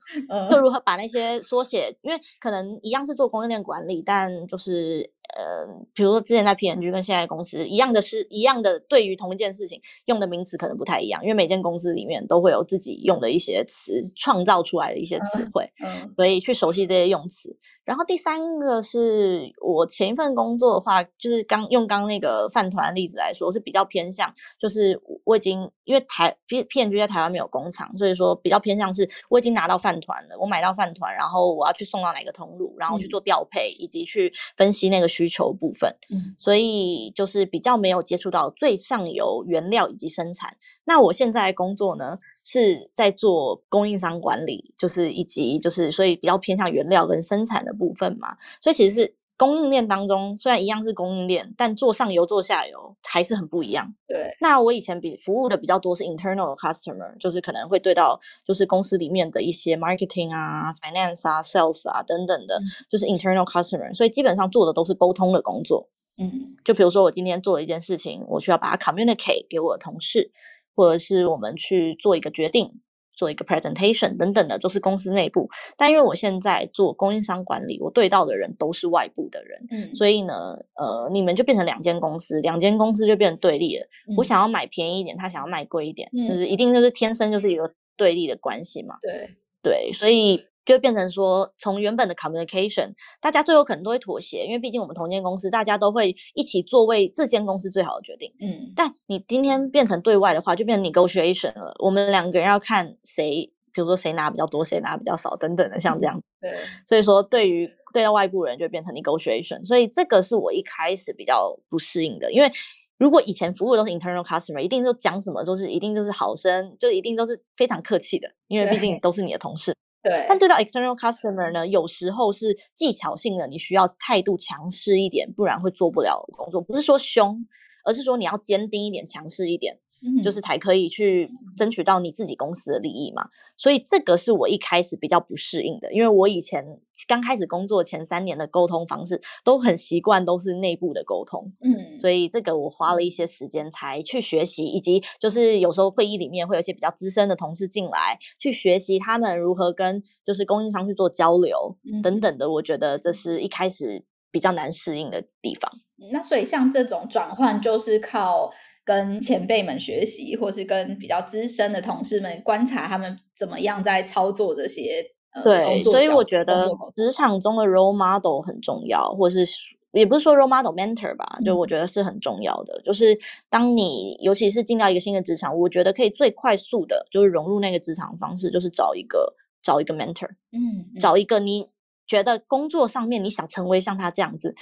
[0.49, 5.13] 就、哦、如何把那些缩写，因为可能一样是做供应链管理，但就是。
[5.37, 17.55] 呃，比如说之前在 PNG 跟现在公司一样的是一样的，对于同一件事情用的名词可能不太一样，因为每间公司里面都会有自己用的一些词，创造出来的一些词汇，嗯，嗯，所以去熟悉这些用词。
[17.85, 35.18] 然后第三个是我前一份工作的话，就是刚用刚那个饭团例子来说，是比较偏向，就是我已经因为台 P PNG 在台湾没有工厂，所以说比较偏向是我已经拿到饭团了，我买到饭团，然后我要去送到哪个通路，然后去做调配，嗯，以及去分析那个。
[35.19, 40.57] 需求部分，嗯，所以就是比较没有接触到最上游原料以及生产。
[40.85, 48.37] 那我现在工作呢，是在做供应商管理，就是以及就是所以比较偏向原料跟生产的部分嘛。
[48.61, 53.95] 所以其实是供应链当中，虽然一样是供应链，但做上游做下游还是很不一样。
[54.07, 54.37] 对。
[54.41, 63.95] 那我以前比服务的比较多是 internal customer，就是可能会对到就是公司里面的一些 marketing 啊、finance 啊、sales 啊等等的，嗯、就是 internal customer。
[63.95, 65.89] 所以基本上做的都是沟通的工作。
[66.21, 66.57] 嗯。
[66.65, 70.33] 就比如说我今天做了一件事情，我需要把它 communicate 给我的同事，
[70.75, 72.81] 或者是我们去做一个决定。
[73.19, 75.51] 做一个 presentation 等等的，都是公司内部。
[75.77, 83.85] 但因为我现在做供应商管理，我对到的人都是外部的人，嗯，所以呢，呃，你们就变成两间公司，两间公司就变成对立了。
[84.09, 88.97] 嗯、我想要买便宜一点，他想要卖贵一点，嗯、就是一定就是天生就是一个对立的关系嘛。
[89.03, 89.29] 对
[89.61, 90.47] 对，所以。
[90.75, 98.33] 就变成说，从原本的 communication，大家最后可能都会妥协，因为毕竟我们同间公司，大家都会一起做为这间公司最好的决定。
[98.41, 101.75] 嗯，但你今天变成对外的话，就变成 negotiation 了。
[101.79, 106.21] 我们两个人要看谁，比如说谁拿比较多，谁拿比较少等等的，像这样。
[106.41, 106.53] 对，
[106.87, 112.53] 所以说对于对到外部人就变成 negotiation，所以这个是我一开始比较不适应的，因为
[112.99, 119.75] 如果以前服务都是 internal customer，一定就讲什么都是一定就是好声，就一定都是非常客气的，因为毕竟都是你的同事。
[120.03, 126.61] 对，但对到 external customer 呢，有时候是技巧性的，你需要态度强势一点，不然会做不了工作。
[126.61, 127.45] 不是说凶，
[127.85, 129.79] 而是说你要坚定一点、强势一点。
[130.23, 136.65] 就是才可以去争取到你自己公司的利益嘛，所以这个是我一开始比较不适应的，因为我以前
[137.07, 155.71] 刚开始工作前三年的沟通方式都很习惯都是内部的沟通，嗯，所以这个我花了一些时间才去学习，以及就是有时候会议里面会有一些比较资深的同事进来去学习他们如何跟就是供应商去做交流等等的，我觉得这是一开始比较难适应的地方。
[156.13, 158.53] 那所以像这种转换就是靠。
[158.89, 165.05] 跟前辈们学习，或是跟比较资深的同事们观察他们怎么样在操作这些。
[165.45, 166.67] 对，呃、所以我觉得
[166.97, 169.45] 职场中的 role model 很重要，或是
[169.93, 172.81] 也不是说 role model mentor 吧，嗯、就我觉得是很重要的。
[172.83, 173.19] 就是
[173.51, 181.69] 当你尤其是进到一个新的职场，我觉得可以最快速的，就是融入那个职场方式，就是找一个找一个 mentor，嗯，嗯，找一个你
[182.07, 184.55] 觉得工作上面你想成为像他这样子。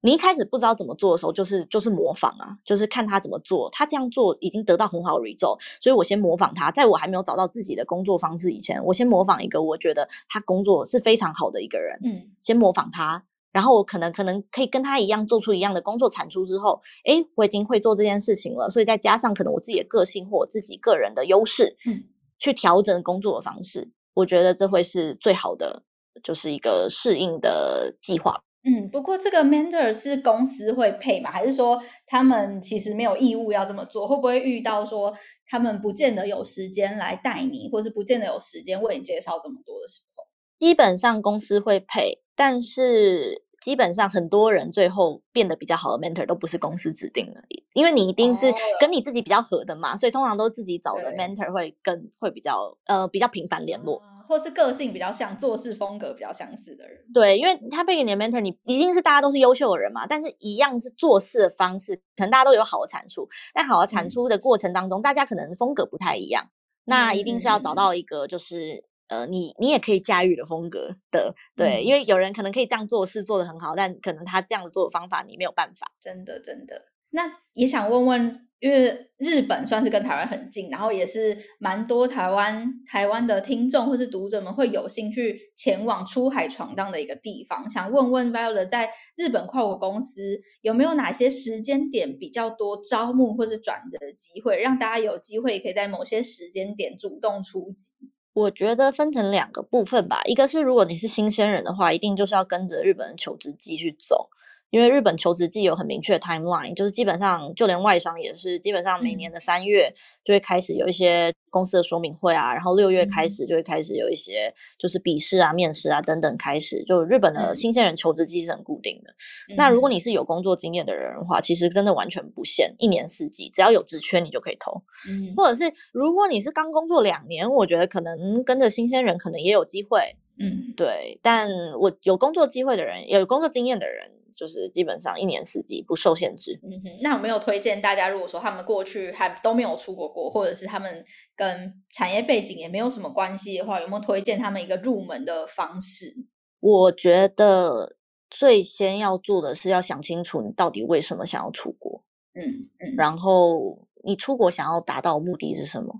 [0.00, 6.70] 你一开始不知道怎么做的时候，就是就是模仿啊，就是看他怎么做，他这样做已经得到很好的 result，所以我先模仿他。
[6.70, 22.04] 在我还没有找到自己的工作方式以前，我先模仿一个我觉得他工作是非常好的一个人，嗯，先模仿他，然后我可能可能可以跟他一样做出一样的工作产出之后，诶，我已经会做这件事情了，所以再加上可能我自己的个性或我自己个人的优势，嗯，
[22.38, 25.82] 去调整工作的方式，我觉得这会是最好的，
[26.22, 28.44] 就是一个适应的计划。
[28.68, 31.30] 嗯，不过这个 mentor 是公司会配吗？
[31.30, 34.06] 还是说他们其实没有义务要这么做？
[34.06, 35.16] 会不会遇到说
[35.46, 40.24] 他们不见得有时间来带你，或是不见得有时间为你介绍这么多的时候？
[40.58, 47.42] 基本上公司会配，但是基本上很多人最后变得比较好的 mentor 都不是公司指定的，
[47.74, 53.96] 因为你一定是跟你自己比较合的嘛，哦、所以通常都是自己找的 mentor 会跟会比较呃比较频繁联络。
[53.96, 66.50] 哦或是个性比较像、做事风格比较相似的人，对，因为他配给你的 mentor，你一定是大家都是优秀的人嘛，但是一样是做事的方式，可能大家都有好的产出，但好的产出的过程当中，嗯、大家可能风格不太一样，
[66.84, 76.86] 那一定是要找到一个就是、嗯、呃，你你也可以驾驭的风格的，对，嗯、因为有人可能可以这样做事做得很好，但可能他这样子做的方法你没有办法，真的真的。
[77.10, 78.44] 那也想问问。
[78.60, 87.70] 因为日本算是跟台湾很近，然后也是蛮多台湾台湾的听众或是读者们会有兴趣前往出海闯荡的一个地方。
[87.70, 97.92] 想问问 Violet，在日本跨国公司有没有哪些时间点比较多招募或是转折的机会，让大家有机会可以在某些时间点主动出击？
[98.38, 104.28] 我觉得分成两个部分吧，一个是如果你是新鲜人的话，一定就是要跟着日本的求职季去走。
[104.70, 109.92] 因为日本求职季有很明确的 timeline，就是基本上就连外商也是，基本上每年的三月
[110.24, 116.84] 就会开始有一些公司的说明会啊，然后六月开始就会开始有一些就是笔试啊、面试啊等等开始。
[116.84, 119.10] 就日本的新鲜人求职季是很固定的。
[119.50, 124.82] 嗯、那如果你是有工作经验的人的话，其实真的完全不限，一年四季只要有职缺你就可以投。
[125.08, 130.16] 嗯，或者是如果你是刚工作两年，我觉得可能跟着新鲜人可能也有机会。
[130.40, 131.18] 嗯，对。
[131.22, 131.48] 但
[131.80, 134.12] 我有工作机会的人，有工作经验的人。
[134.38, 136.60] 就是基本上一年四季不受限制。
[136.62, 138.08] 嗯哼，那有没有推荐大家？
[138.08, 146.14] 如果说他们过去还都没有出国过国，或者是他们跟产业背景也没有什么关系的话，有没有推荐他们一个入门的方式？
[146.60, 147.96] 我觉得
[148.30, 152.04] 最先要做的是要想清楚你到底为什么想要出国。
[152.34, 155.92] 嗯嗯，然后你出国想要达到目的是什么？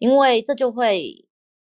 [0.00, 1.24] 因为这就会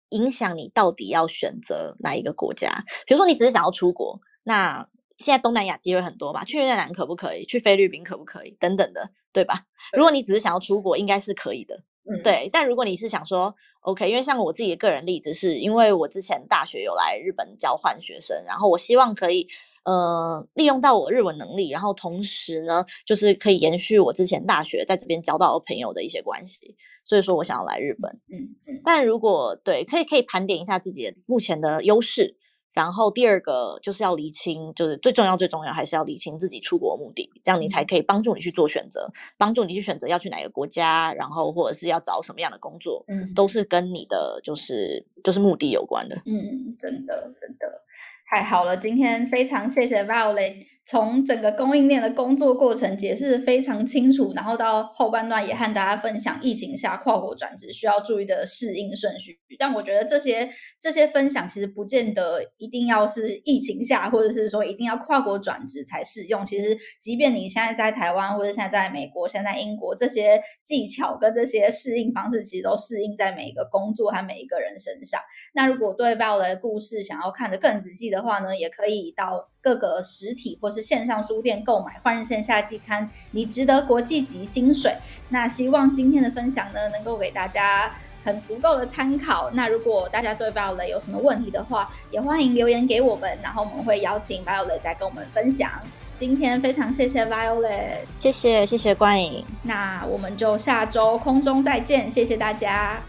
[0.09, 2.83] 影响你到底要选择哪一个国家。
[3.05, 4.87] 比如说你只是想要出国，那
[5.17, 6.43] 现在东南亚机会很多吧？
[6.43, 7.45] 去越南可不可以？
[7.45, 8.55] 去菲律宾可不可以？
[8.59, 9.65] 等等的，对吧？
[9.93, 11.83] 如果你只是想要出国，应该是可以的。
[12.09, 12.49] 嗯，对。
[12.51, 19.45] 但如果你是想说，OK，因为像我自己的个人例子是，因为我之前大学有来日本交换学生，然后我希望可以
[19.83, 26.75] 呃利用到我日文能力，然后同时呢，就是可以延续我之前大学在这边交到的朋友的一些关系，
[27.05, 28.19] 所以说我想要来日本。
[28.31, 28.81] 嗯嗯。
[28.83, 32.37] 但如果对，可以可以盘点一下自己的目前的优势。
[32.71, 46.15] 然后第二个就是要厘清，就是最重要最重要还是要厘清自己出国的目的，这样你才可以帮助你去做选择，帮助你去选择要去哪个国家，然后或者是要找什么样的工作，嗯，都是跟你的就是就是目的有关的。
[46.27, 47.83] 嗯，真的真的
[48.29, 50.53] 太好了，今天非常谢谢 Violet。
[50.89, 59.37] 从整个供应链的工作过程解释非常清楚，然后到后半段也和大家分享疫情下跨国转职需要注意的适应顺序。
[59.59, 60.49] 但我觉得这些
[60.81, 66.43] 这些分享其实不见得一定要是疫情下，或者是说一定要跨国转职才适用。
[66.43, 75.21] 其实，即便你现在在台湾，或者现在在美国、现在英国，这些技巧跟这些适应方式，其实都适应在每一个工作和每一个人身上。
[75.53, 84.95] 那如果对我的故事想要看得更仔细的话呢，也可以到各个实体或是是线上书店购买《换日线下季刊》，你值得国际级薪水。
[85.29, 87.91] 那希望今天的分享呢，能够给大家
[88.23, 89.51] 很足够的参考。
[89.51, 95.69] 那如果大家对 Violet 有什么问题的话，也欢迎留言给我们，然后我们会邀请 Violet 再跟我们分享。
[96.17, 99.43] 今天非常谢谢 Violet，谢谢谢谢观影。
[99.63, 103.01] 那我们就下周空中再见，谢谢大家。